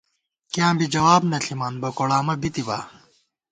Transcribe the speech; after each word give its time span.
کیاں 0.53 0.71
بی 0.77 0.85
جواب 0.93 1.21
نہ 1.31 1.37
ݪِمان، 1.43 1.73
بوکوڑامہ 1.81 2.33
بِتِبا 2.41 2.77